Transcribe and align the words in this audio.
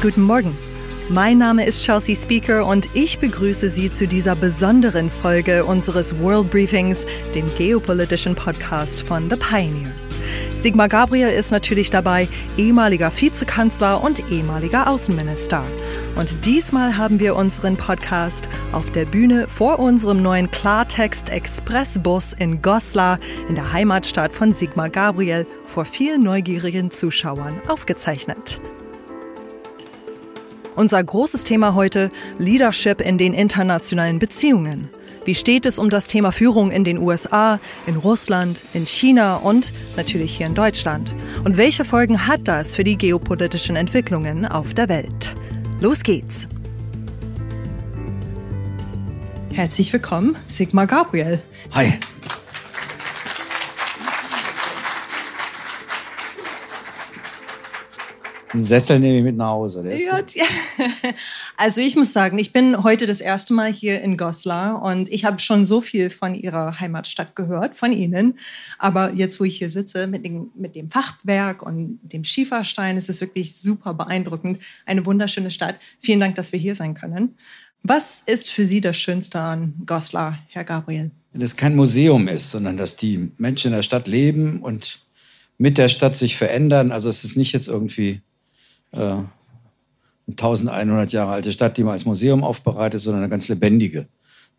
Guten 0.00 0.22
Morgen. 0.22 0.56
Mein 1.08 1.38
Name 1.38 1.66
ist 1.66 1.82
Chelsea 1.82 2.14
Speaker 2.14 2.64
und 2.64 2.88
ich 2.94 3.18
begrüße 3.18 3.68
Sie 3.68 3.92
zu 3.92 4.06
dieser 4.06 4.36
besonderen 4.36 5.10
Folge 5.10 5.64
unseres 5.64 6.16
World 6.20 6.52
Briefings, 6.52 7.04
dem 7.34 7.46
geopolitischen 7.56 8.36
Podcast 8.36 9.02
von 9.02 9.28
The 9.28 9.34
Pioneer. 9.34 9.90
Sigmar 10.54 10.86
Gabriel 10.86 11.30
ist 11.30 11.50
natürlich 11.50 11.90
dabei, 11.90 12.28
ehemaliger 12.56 13.10
Vizekanzler 13.10 14.00
und 14.00 14.30
ehemaliger 14.30 14.88
Außenminister. 14.88 15.64
Und 16.14 16.46
diesmal 16.46 16.96
haben 16.96 17.18
wir 17.18 17.34
unseren 17.34 17.76
Podcast 17.76 18.48
auf 18.70 18.92
der 18.92 19.04
Bühne 19.04 19.48
vor 19.48 19.80
unserem 19.80 20.22
neuen 20.22 20.48
Klartext 20.48 21.28
Expressbus 21.28 22.34
in 22.34 22.62
Goslar 22.62 23.18
in 23.48 23.56
der 23.56 23.72
Heimatstadt 23.72 24.32
von 24.32 24.52
Sigmar 24.52 24.90
Gabriel 24.90 25.44
vor 25.64 25.84
vielen 25.84 26.22
neugierigen 26.22 26.92
Zuschauern 26.92 27.60
aufgezeichnet. 27.66 28.60
Unser 30.78 31.02
großes 31.02 31.42
Thema 31.42 31.74
heute 31.74 32.08
Leadership 32.38 33.00
in 33.00 33.18
den 33.18 33.34
internationalen 33.34 34.20
Beziehungen. 34.20 34.88
Wie 35.24 35.34
steht 35.34 35.66
es 35.66 35.76
um 35.76 35.90
das 35.90 36.06
Thema 36.06 36.30
Führung 36.30 36.70
in 36.70 36.84
den 36.84 36.98
USA, 36.98 37.58
in 37.88 37.96
Russland, 37.96 38.62
in 38.74 38.86
China 38.86 39.38
und 39.38 39.72
natürlich 39.96 40.36
hier 40.36 40.46
in 40.46 40.54
Deutschland? 40.54 41.16
Und 41.42 41.56
welche 41.56 41.84
Folgen 41.84 42.28
hat 42.28 42.46
das 42.46 42.76
für 42.76 42.84
die 42.84 42.96
geopolitischen 42.96 43.74
Entwicklungen 43.74 44.46
auf 44.46 44.72
der 44.72 44.88
Welt? 44.88 45.34
Los 45.80 46.04
geht's! 46.04 46.46
Herzlich 49.52 49.92
willkommen, 49.92 50.36
Sigmar 50.46 50.86
Gabriel. 50.86 51.42
Hi. 51.72 51.92
Einen 58.50 58.62
Sessel 58.62 58.98
nehme 58.98 59.18
ich 59.18 59.24
mit 59.24 59.36
nach 59.36 59.50
Hause. 59.50 59.84
Ja, 59.96 60.20
also 61.56 61.80
ich 61.82 61.96
muss 61.96 62.12
sagen, 62.12 62.38
ich 62.38 62.52
bin 62.52 62.82
heute 62.82 63.06
das 63.06 63.20
erste 63.20 63.52
Mal 63.52 63.70
hier 63.70 64.00
in 64.00 64.16
Goslar 64.16 64.82
und 64.82 65.10
ich 65.12 65.24
habe 65.24 65.38
schon 65.38 65.66
so 65.66 65.80
viel 65.82 66.08
von 66.08 66.34
Ihrer 66.34 66.80
Heimatstadt 66.80 67.36
gehört, 67.36 67.76
von 67.76 67.92
Ihnen. 67.92 68.38
Aber 68.78 69.12
jetzt, 69.12 69.38
wo 69.38 69.44
ich 69.44 69.58
hier 69.58 69.70
sitze 69.70 70.06
mit 70.06 70.24
dem, 70.24 70.50
mit 70.54 70.76
dem 70.76 70.90
Fachwerk 70.90 71.62
und 71.62 72.00
dem 72.02 72.24
Schieferstein, 72.24 72.96
ist 72.96 73.10
es 73.10 73.20
wirklich 73.20 73.54
super 73.56 73.92
beeindruckend. 73.92 74.60
Eine 74.86 75.04
wunderschöne 75.04 75.50
Stadt. 75.50 75.76
Vielen 76.00 76.20
Dank, 76.20 76.34
dass 76.36 76.52
wir 76.52 76.58
hier 76.58 76.74
sein 76.74 76.94
können. 76.94 77.36
Was 77.82 78.22
ist 78.24 78.50
für 78.50 78.64
Sie 78.64 78.80
das 78.80 78.96
Schönste 78.96 79.40
an 79.40 79.74
Goslar, 79.84 80.38
Herr 80.48 80.64
Gabriel? 80.64 81.10
Dass 81.34 81.50
es 81.50 81.56
kein 81.56 81.76
Museum 81.76 82.26
ist, 82.28 82.50
sondern 82.50 82.78
dass 82.78 82.96
die 82.96 83.30
Menschen 83.36 83.68
in 83.68 83.76
der 83.76 83.82
Stadt 83.82 84.08
leben 84.08 84.60
und 84.62 85.00
mit 85.58 85.76
der 85.76 85.88
Stadt 85.88 86.16
sich 86.16 86.36
verändern. 86.36 86.92
Also 86.92 87.08
es 87.08 87.24
ist 87.24 87.36
nicht 87.36 87.52
jetzt 87.52 87.68
irgendwie 87.68 88.22
äh, 88.92 89.16
1100 90.30 91.12
Jahre 91.12 91.32
alte 91.32 91.52
Stadt, 91.52 91.76
die 91.76 91.84
man 91.84 91.92
als 91.92 92.04
Museum 92.04 92.44
aufbereitet, 92.44 93.00
sondern 93.00 93.22
eine 93.22 93.30
ganz 93.30 93.48
lebendige. 93.48 94.06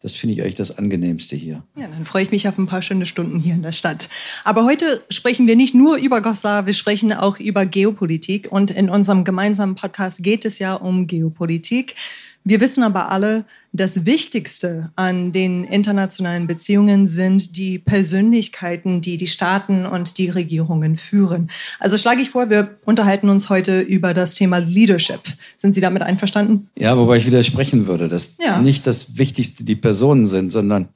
Das 0.01 0.15
finde 0.15 0.33
ich 0.33 0.41
eigentlich 0.41 0.55
das 0.55 0.77
Angenehmste 0.77 1.35
hier. 1.35 1.63
Ja, 1.75 1.87
dann 1.87 2.05
freue 2.05 2.23
ich 2.23 2.31
mich 2.31 2.47
auf 2.47 2.57
ein 2.57 2.67
paar 2.67 2.81
schöne 2.81 3.05
Stunden 3.05 3.39
hier 3.39 3.53
in 3.53 3.63
der 3.63 3.73
Stadt. 3.73 4.07
Aber 4.45 4.63
heute 4.63 5.03
sprechen 5.09 5.45
wir 5.45 5.57
nicht 5.57 5.75
nur 5.75 5.97
über 5.97 6.21
Goslar, 6.21 6.65
wir 6.65 6.73
sprechen 6.73 7.11
auch 7.11 7.37
über 7.37 7.65
Geopolitik. 7.65 8.49
Und 8.49 8.71
in 8.71 8.89
unserem 8.89 9.25
gemeinsamen 9.25 9.75
Podcast 9.75 10.23
geht 10.23 10.45
es 10.45 10.57
ja 10.57 10.73
um 10.73 11.05
Geopolitik. 11.05 11.95
Wir 12.45 12.61
wissen 12.61 12.83
aber 12.83 13.11
alle, 13.11 13.45
das 13.73 14.05
Wichtigste 14.05 14.91
an 14.95 15.31
den 15.31 15.63
internationalen 15.65 16.47
Beziehungen 16.47 17.05
sind 17.05 17.57
die 17.57 17.77
Persönlichkeiten, 17.77 19.01
die 19.01 19.17
die 19.17 19.27
Staaten 19.27 19.85
und 19.85 20.17
die 20.17 20.29
Regierungen 20.29 20.95
führen. 20.95 21.49
Also 21.79 21.97
schlage 21.97 22.21
ich 22.21 22.31
vor, 22.31 22.49
wir 22.49 22.77
unterhalten 22.85 23.29
uns 23.29 23.49
heute 23.49 23.81
über 23.81 24.13
das 24.13 24.35
Thema 24.35 24.57
Leadership. 24.59 25.21
Sind 25.57 25.75
Sie 25.75 25.81
damit 25.81 26.01
einverstanden? 26.01 26.69
Ja, 26.77 26.97
wobei 26.97 27.17
ich 27.17 27.27
widersprechen 27.27 27.87
würde, 27.87 28.07
dass 28.07 28.37
ja. 28.39 28.59
nicht 28.59 28.87
das 28.87 29.17
Wichtigste 29.17 29.63
die 29.63 29.75
Personen 29.75 30.25
sind, 30.25 30.51
sondern 30.51 30.87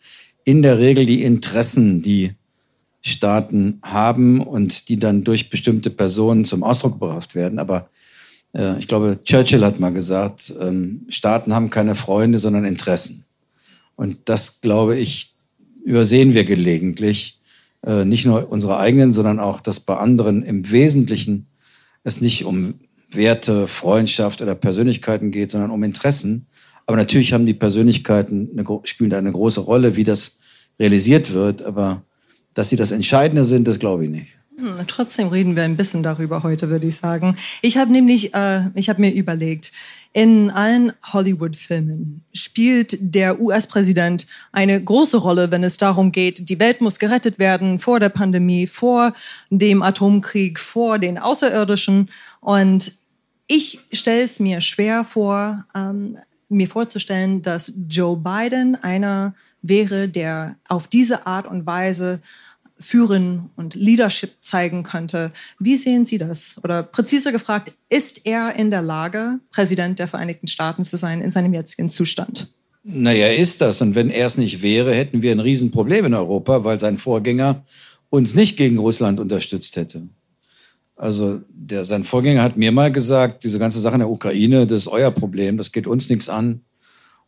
in 0.46 0.62
der 0.62 0.80
Regel 0.80 1.06
die 1.06 1.24
Interessen, 1.24 2.02
die 2.02 2.32
Staaten 3.02 3.80
haben 3.84 4.40
und 4.42 4.88
die 4.88 4.98
dann 4.98 5.24
durch 5.24 5.50
bestimmte 5.50 5.90
Personen 5.90 6.46
zum 6.46 6.64
Ausdruck 6.64 6.94
gebracht 6.94 7.36
werden. 7.36 7.60
Aber 7.60 7.90
ich 8.78 8.88
glaube, 8.88 9.20
Churchill 9.24 9.66
hat 9.66 9.80
mal 9.80 9.92
gesagt, 9.92 10.54
ähm, 10.62 11.06
Staaten 11.10 11.54
haben 11.54 11.70
keine 11.70 11.96
Freunde, 11.96 12.40
sondern 12.40 12.66
Interessen. 12.66 13.24
Und 13.96 14.20
das, 14.26 14.62
glaube 14.62 14.98
ich, 14.98 15.34
übersehen 15.84 16.34
wir 16.34 16.44
gelegentlich. 16.44 17.40
Äh, 17.86 18.06
nicht 18.06 18.26
nur 18.26 18.50
unsere 18.52 18.78
eigenen, 18.78 19.12
sondern 19.14 19.40
auch, 19.40 19.60
dass 19.60 19.80
bei 19.80 19.98
anderen 19.98 20.44
im 20.44 20.72
Wesentlichen 20.72 21.48
es 22.04 22.22
nicht 22.22 22.46
um 22.46 22.76
Werte, 23.12 23.68
Freundschaft 23.68 24.42
oder 24.42 24.56
Persönlichkeiten 24.56 25.32
geht, 25.32 25.52
sondern 25.52 25.72
um 25.72 25.84
Interessen. 25.84 26.48
Aber 26.86 26.98
natürlich 26.98 27.34
haben 27.34 27.46
die 27.46 27.54
Persönlichkeiten 27.54 28.50
eine, 28.52 28.66
spielen 28.84 29.14
eine 29.14 29.32
große 29.32 29.62
Rolle, 29.62 29.96
wie 29.96 30.04
das 30.04 30.40
realisiert 30.80 31.34
wird. 31.34 31.62
Aber 31.62 32.04
dass 32.54 32.70
sie 32.70 32.76
das 32.76 32.92
Entscheidende 32.92 33.46
sind, 33.46 33.68
das 33.68 33.80
glaube 33.80 34.06
ich 34.06 34.12
nicht. 34.12 34.38
Hm, 34.58 34.78
trotzdem 34.88 35.30
reden 35.30 35.56
wir 35.56 35.64
ein 35.64 35.78
bisschen 35.78 36.04
darüber 36.04 36.44
heute, 36.44 36.70
würde 36.70 36.88
ich 36.88 36.98
sagen. 36.98 37.38
Ich 37.62 37.78
habe 37.78 37.92
nämlich, 37.92 38.34
äh, 38.36 38.70
ich 38.76 38.90
habe 38.90 39.02
mir 39.02 39.14
überlegt, 39.14 39.72
in 40.12 40.52
allen 40.52 40.94
Hollywood-Filmen 41.12 42.24
spielt 42.34 42.98
der 43.00 43.40
US-Präsident 43.40 44.28
eine 44.52 44.82
große 44.84 45.18
Rolle, 45.18 45.50
wenn 45.50 45.64
es 45.64 45.78
darum 45.78 46.12
geht, 46.12 46.50
die 46.50 46.60
Welt 46.60 46.82
muss 46.82 47.00
gerettet 47.00 47.40
werden 47.40 47.80
vor 47.80 48.00
der 48.00 48.10
Pandemie, 48.10 48.68
vor 48.68 49.14
dem 49.50 49.82
Atomkrieg, 49.82 50.60
vor 50.60 51.00
den 51.00 51.18
Außerirdischen. 51.18 52.12
Und 52.42 52.96
ich 53.48 53.80
stelle 53.92 54.22
es 54.22 54.40
mir 54.40 54.62
schwer 54.62 55.04
vor, 55.04 55.66
ähm, 55.74 56.18
mir 56.50 56.68
vorzustellen, 56.68 57.42
dass 57.42 57.74
Joe 57.90 58.18
Biden 58.18 58.76
einer 58.76 59.34
wäre, 59.64 60.08
der 60.08 60.58
auf 60.68 60.88
diese 60.88 61.26
Art 61.26 61.48
und 61.48 61.66
Weise 61.66 62.20
führen 62.84 63.50
und 63.56 63.76
Leadership 63.76 64.32
zeigen 64.42 64.84
könnte. 64.84 65.32
Wie 65.60 65.78
sehen 65.78 66.06
Sie 66.06 66.18
das? 66.18 66.56
Oder 66.64 66.84
präziser 66.84 67.32
gefragt, 67.32 67.76
ist 67.90 68.26
er 68.26 68.56
in 68.56 68.72
der 68.72 68.82
Lage, 68.82 69.40
Präsident 69.52 70.00
der 70.00 70.08
Vereinigten 70.08 70.48
Staaten 70.48 70.84
zu 70.84 70.98
sein 70.98 71.22
in 71.22 71.32
seinem 71.32 71.54
jetzigen 71.54 71.90
Zustand? 71.90 72.54
Naja, 72.84 73.28
ist 73.28 73.62
das. 73.62 73.82
Und 73.82 73.96
wenn 73.96 74.10
er 74.10 74.26
es 74.26 74.38
nicht 74.38 74.62
wäre, 74.62 74.94
hätten 74.94 75.22
wir 75.22 75.32
ein 75.32 75.40
Riesenproblem 75.40 76.06
in 76.06 76.14
Europa, 76.14 76.64
weil 76.64 76.78
sein 76.80 76.98
Vorgänger 76.98 77.64
uns 78.10 78.36
nicht 78.36 78.58
gegen 78.58 78.78
Russland 78.78 79.20
unterstützt 79.20 79.78
hätte. 79.78 80.08
Also 80.96 81.42
der, 81.50 81.86
sein 81.86 82.04
Vorgänger 82.04 82.44
hat 82.44 82.58
mir 82.58 82.72
mal 82.72 82.92
gesagt, 82.92 83.44
diese 83.44 83.58
ganze 83.58 83.80
Sache 83.80 83.96
in 83.96 84.02
der 84.02 84.10
Ukraine, 84.10 84.68
das 84.68 84.82
ist 84.82 84.88
euer 84.88 85.12
Problem, 85.12 85.58
das 85.58 85.72
geht 85.72 85.88
uns 85.88 86.10
nichts 86.10 86.30
an. 86.30 86.62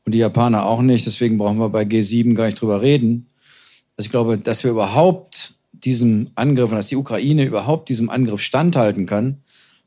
Und 0.06 0.14
die 0.14 0.20
Japaner 0.20 0.66
auch 0.66 0.82
nicht, 0.82 1.06
deswegen 1.06 1.38
brauchen 1.38 1.58
wir 1.58 1.70
bei 1.70 1.82
G7 1.82 2.36
gar 2.36 2.46
nicht 2.46 2.62
drüber 2.62 2.82
reden. 2.82 3.28
Also 3.98 4.08
ich 4.08 4.12
glaube, 4.12 4.38
dass 4.38 4.64
wir 4.64 4.72
überhaupt 4.72 5.54
diesem 5.72 6.32
Angriff 6.36 6.72
und 6.72 6.78
dass 6.78 6.88
die 6.88 6.96
Ukraine 6.96 7.46
überhaupt 7.46 7.90
diesem 7.90 8.10
Angriff 8.10 8.42
standhalten 8.42 9.06
kann, 9.06 9.42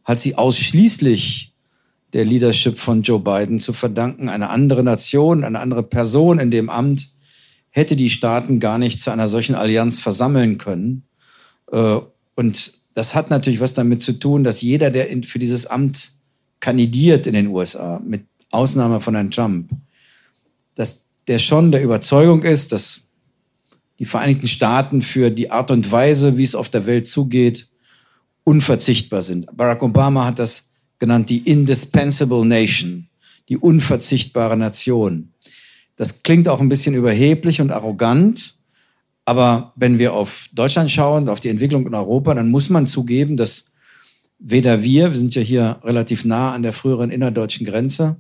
hat 0.05 0.21
sie 0.21 0.37
ausschließlich 0.37 1.53
der 2.15 2.25
Leadership 2.25 2.79
von 2.79 3.03
Joe 3.03 3.21
Biden 3.21 3.59
zu 3.59 3.73
verdanken. 3.73 4.29
Eine 4.29 4.49
andere 4.49 4.83
Nation, 4.83 5.45
eine 5.45 5.61
andere 5.61 5.83
Person 5.83 6.39
in 6.39 6.51
dem 6.51 6.71
Amt 6.71 7.11
hätte 7.71 7.97
die 7.97 8.11
Staaten 8.11 8.61
gar 8.61 8.79
nicht 8.79 8.99
zu 8.99 9.11
einer 9.11 9.29
solchen 9.29 9.55
Allianz 9.55 10.01
versammeln 10.01 10.57
können. 10.57 11.03
Äh, 11.71 11.99
und 12.35 12.73
das 12.95 13.15
hat 13.15 13.31
natürlich 13.31 13.61
was 13.61 13.75
damit 13.75 14.03
zu 14.03 14.13
tun, 14.13 14.43
dass 14.43 14.63
jeder, 14.63 14.91
der 14.91 15.09
für 15.25 15.39
dieses 15.39 15.67
Amt 15.67 16.13
kandidiert 16.61 17.27
in 17.27 17.35
den 17.35 17.49
USA, 17.49 18.01
mit 18.05 18.25
Ausnahme 18.51 19.01
von 19.01 19.15
Herrn 19.15 19.31
Trump, 19.31 19.71
dass 20.75 21.05
der 21.27 21.39
schon 21.39 21.71
der 21.71 21.83
Überzeugung 21.83 22.43
ist, 22.43 22.73
dass 22.73 23.08
die 23.99 24.07
Vereinigten 24.07 24.49
Staaten 24.49 25.03
für 25.03 25.31
die 25.31 25.51
Art 25.51 25.71
und 25.71 25.91
Weise, 25.91 26.37
wie 26.37 26.45
es 26.45 26.55
auf 26.55 26.69
der 26.69 26.87
Welt 26.87 27.07
zugeht, 27.07 27.69
unverzichtbar 28.45 29.23
sind. 29.23 29.47
Barack 29.57 29.83
Obama 29.83 30.25
hat 30.25 30.39
das 30.39 30.71
genannt, 30.99 31.31
die 31.31 31.39
indispensable 31.39 32.45
nation, 32.45 33.09
die 33.49 33.57
unverzichtbare 33.57 34.57
Nation. 34.57 35.33
Das 35.97 36.23
klingt 36.23 36.49
auch 36.49 36.61
ein 36.61 36.69
bisschen 36.69 36.95
überheblich 36.95 37.61
und 37.61 37.73
arrogant, 37.73 38.57
aber 39.25 39.73
wenn 39.77 39.99
wir 39.99 40.15
auf 40.15 40.49
Deutschland 40.53 40.91
schauen, 40.91 41.29
auf 41.29 41.41
die 41.41 41.49
Entwicklung 41.49 41.87
in 41.87 41.95
Europa, 41.95 42.35
dann 42.35 42.51
muss 42.51 42.71
man 42.71 42.87
zugeben, 42.87 43.37
dass 43.37 43.73
weder 44.39 44.83
wir, 44.83 45.11
wir 45.11 45.19
sind 45.19 45.35
ja 45.35 45.43
hier 45.43 45.81
relativ 45.83 46.25
nah 46.25 46.53
an 46.55 46.63
der 46.63 46.73
früheren 46.73 47.11
innerdeutschen 47.11 47.67
Grenze, 47.67 48.17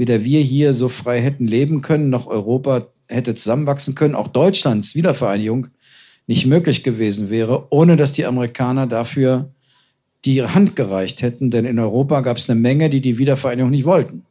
weder 0.00 0.24
wir 0.24 0.40
hier 0.40 0.72
so 0.72 0.88
frei 0.88 1.20
hätten 1.20 1.46
leben 1.46 1.82
können, 1.82 2.08
noch 2.08 2.26
Europa 2.26 2.86
hätte 3.06 3.34
zusammenwachsen 3.34 3.94
können, 3.94 4.14
auch 4.14 4.28
Deutschlands 4.28 4.94
Wiedervereinigung 4.94 5.66
nicht 6.26 6.46
möglich 6.46 6.82
gewesen 6.82 7.28
wäre, 7.28 7.66
ohne 7.68 7.96
dass 7.96 8.12
die 8.12 8.24
Amerikaner 8.24 8.86
dafür 8.86 9.50
die 10.24 10.42
Hand 10.42 10.74
gereicht 10.74 11.20
hätten. 11.20 11.50
Denn 11.50 11.66
in 11.66 11.78
Europa 11.78 12.22
gab 12.22 12.38
es 12.38 12.48
eine 12.48 12.58
Menge, 12.58 12.88
die 12.88 13.02
die 13.02 13.18
Wiedervereinigung 13.18 13.70
nicht 13.70 13.84
wollten. 13.84 14.24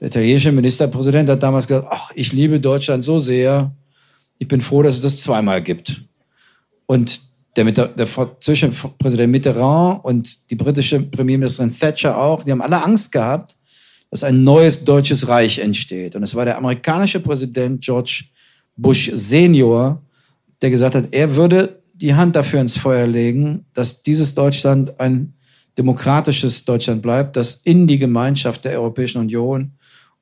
Der 0.00 0.08
italienische 0.08 0.50
Ministerpräsident 0.50 1.28
hat 1.28 1.42
damals 1.42 1.66
gesagt, 1.66 1.88
ach, 1.90 2.10
ich 2.14 2.32
liebe 2.32 2.58
Deutschland 2.58 3.04
so 3.04 3.18
sehr, 3.18 3.72
ich 4.38 4.48
bin 4.48 4.62
froh, 4.62 4.82
dass 4.82 4.94
es 4.94 5.02
das 5.02 5.20
zweimal 5.20 5.60
gibt. 5.62 6.04
Und 6.86 7.20
der, 7.54 7.70
der, 7.70 7.88
der 7.88 8.06
französische 8.06 8.70
Präsident 8.96 9.30
Mitterrand 9.30 10.02
und 10.06 10.50
die 10.50 10.54
britische 10.54 11.00
Premierministerin 11.00 11.70
Thatcher 11.78 12.16
auch, 12.16 12.44
die 12.44 12.50
haben 12.50 12.62
alle 12.62 12.82
Angst 12.82 13.12
gehabt, 13.12 13.58
dass 14.10 14.24
ein 14.24 14.44
neues 14.44 14.84
deutsches 14.84 15.28
Reich 15.28 15.58
entsteht. 15.58 16.16
Und 16.16 16.22
es 16.22 16.34
war 16.34 16.44
der 16.44 16.58
amerikanische 16.58 17.20
Präsident 17.20 17.82
George 17.82 18.24
Bush 18.76 19.10
Senior, 19.14 20.02
der 20.62 20.70
gesagt 20.70 20.94
hat, 20.94 21.12
er 21.12 21.36
würde 21.36 21.82
die 21.94 22.14
Hand 22.14 22.36
dafür 22.36 22.60
ins 22.60 22.76
Feuer 22.76 23.06
legen, 23.06 23.64
dass 23.72 24.02
dieses 24.02 24.34
Deutschland 24.34 25.00
ein 25.00 25.34
demokratisches 25.78 26.64
Deutschland 26.64 27.02
bleibt, 27.02 27.36
das 27.36 27.60
in 27.64 27.86
die 27.86 27.98
Gemeinschaft 27.98 28.64
der 28.64 28.72
Europäischen 28.80 29.18
Union 29.18 29.72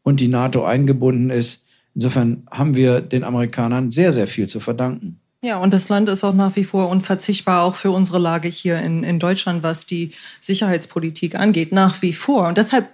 und 0.03 0.21
die 0.21 0.29
NATO 0.29 0.65
eingebunden 0.65 1.31
ist. 1.31 1.65
Insofern 1.95 2.47
haben 2.51 2.75
wir 2.75 3.01
den 3.01 3.23
Amerikanern 3.23 3.91
sehr, 3.91 4.13
sehr 4.13 4.27
viel 4.27 4.49
zu 4.49 4.61
verdanken. 4.61 5.21
Ja, 5.43 5.59
und 5.59 5.75
das 5.75 5.89
Land 5.89 6.09
ist 6.09 6.25
auch 6.25 6.35
nach 6.35 6.57
wie 6.57 6.65
vor 6.65 6.89
unverzichtbar, 6.89 7.65
auch 7.65 7.75
für 7.75 7.91
unsere 7.91 8.19
Lage 8.19 8.49
hier 8.49 8.79
in, 8.79 9.05
in 9.05 9.19
Deutschland, 9.19 9.63
was 9.63 9.85
die 9.85 10.11
Sicherheitspolitik 10.41 11.35
angeht, 11.39 11.71
nach 11.71 12.01
wie 12.03 12.15
vor. 12.15 12.49
Und 12.49 12.57
deshalb 12.57 12.89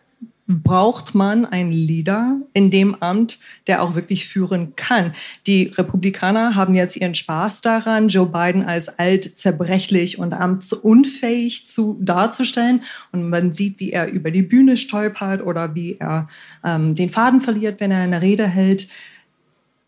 braucht 0.51 1.15
man 1.15 1.47
einen 1.47 1.73
Leader 1.73 2.41
in 2.53 2.71
dem 2.71 2.95
Amt, 2.97 3.39
der 3.67 3.83
auch 3.83 3.95
wirklich 3.95 4.27
führen 4.27 4.75
kann. 4.77 5.13
Die 5.47 5.65
Republikaner 5.65 6.55
haben 6.55 6.75
jetzt 6.75 6.97
ihren 6.97 7.15
Spaß 7.15 7.61
daran, 7.61 8.09
Joe 8.09 8.27
Biden 8.27 8.65
als 8.65 8.99
alt, 8.99 9.39
zerbrechlich 9.39 10.19
und 10.19 10.33
amtsunfähig 10.33 11.67
zu, 11.67 11.99
darzustellen. 12.01 12.83
Und 13.13 13.29
man 13.29 13.53
sieht, 13.53 13.81
wie 13.81 13.93
er 13.93 14.11
über 14.11 14.31
die 14.31 14.43
Bühne 14.43 14.77
stolpert 14.77 15.45
oder 15.45 15.75
wie 15.75 15.97
er 15.99 16.27
ähm, 16.65 16.95
den 16.95 17.11
Faden 17.11 17.41
verliert, 17.41 17.81
wenn 17.81 17.91
er 17.91 18.01
eine 18.01 18.21
Rede 18.21 18.47
hält. 18.47 18.89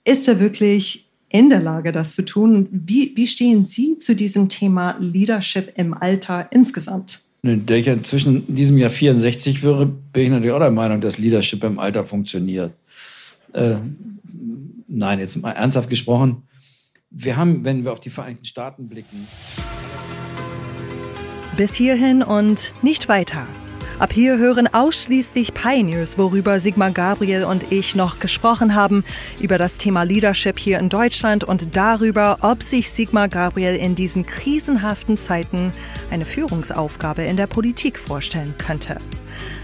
Ist 0.04 0.28
er 0.28 0.40
wirklich 0.40 1.08
in 1.28 1.48
der 1.48 1.60
Lage, 1.60 1.92
das 1.92 2.14
zu 2.14 2.24
tun? 2.24 2.68
Wie, 2.70 3.12
wie 3.16 3.26
stehen 3.26 3.64
Sie 3.64 3.98
zu 3.98 4.14
diesem 4.14 4.48
Thema 4.48 4.96
Leadership 5.00 5.72
im 5.76 5.94
Alter 5.94 6.48
insgesamt? 6.50 7.24
Da 7.44 7.74
ich 7.74 7.88
inzwischen 7.88 8.46
in 8.46 8.54
diesem 8.54 8.78
Jahr 8.78 8.90
64 8.90 9.64
wäre, 9.64 9.86
bin 9.86 10.22
ich 10.22 10.30
natürlich 10.30 10.52
auch 10.52 10.60
der 10.60 10.70
Meinung, 10.70 11.00
dass 11.00 11.18
Leadership 11.18 11.64
im 11.64 11.80
Alter 11.80 12.06
funktioniert. 12.06 12.72
Äh, 13.52 13.78
nein, 14.86 15.18
jetzt 15.18 15.36
mal 15.42 15.50
ernsthaft 15.50 15.90
gesprochen. 15.90 16.44
Wir 17.10 17.36
haben, 17.36 17.64
wenn 17.64 17.82
wir 17.82 17.92
auf 17.92 17.98
die 17.98 18.10
Vereinigten 18.10 18.44
Staaten 18.44 18.88
blicken. 18.88 19.26
Bis 21.56 21.74
hierhin 21.74 22.22
und 22.22 22.72
nicht 22.80 23.08
weiter. 23.08 23.48
Ab 23.98 24.12
hier 24.12 24.38
hören 24.38 24.66
ausschließlich 24.72 25.54
Pioneers, 25.54 26.18
worüber 26.18 26.58
Sigmar 26.58 26.90
Gabriel 26.90 27.44
und 27.44 27.70
ich 27.70 27.94
noch 27.94 28.18
gesprochen 28.18 28.74
haben, 28.74 29.04
über 29.40 29.58
das 29.58 29.78
Thema 29.78 30.02
Leadership 30.02 30.58
hier 30.58 30.78
in 30.78 30.88
Deutschland 30.88 31.44
und 31.44 31.76
darüber, 31.76 32.38
ob 32.40 32.62
sich 32.62 32.90
Sigmar 32.90 33.28
Gabriel 33.28 33.76
in 33.76 33.94
diesen 33.94 34.26
krisenhaften 34.26 35.16
Zeiten 35.16 35.72
eine 36.10 36.24
Führungsaufgabe 36.24 37.22
in 37.22 37.36
der 37.36 37.46
Politik 37.46 37.98
vorstellen 37.98 38.54
könnte. 38.58 38.96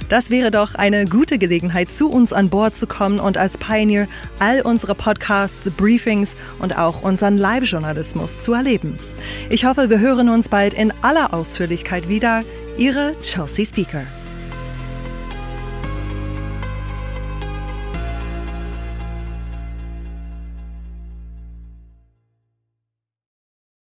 Das 0.08 0.30
wäre 0.30 0.50
doch 0.50 0.74
eine 0.74 1.04
gute 1.04 1.38
Gelegenheit, 1.38 1.92
zu 1.92 2.08
uns 2.08 2.32
an 2.32 2.48
Bord 2.48 2.74
zu 2.74 2.86
kommen 2.86 3.20
und 3.20 3.36
als 3.36 3.58
Pioneer 3.58 4.08
all 4.38 4.62
unsere 4.62 4.94
Podcasts, 4.94 5.70
Briefings 5.70 6.36
und 6.60 6.78
auch 6.78 7.02
unseren 7.02 7.36
Live-Journalismus 7.36 8.40
zu 8.40 8.54
erleben. 8.54 8.98
Ich 9.50 9.66
hoffe, 9.66 9.90
wir 9.90 10.00
hören 10.00 10.30
uns 10.30 10.48
bald 10.48 10.72
in 10.72 10.92
aller 11.02 11.34
Ausführlichkeit 11.34 12.08
wieder. 12.08 12.42
Ihre 12.78 13.18
Chelsea 13.20 13.66
Speaker. 13.66 14.04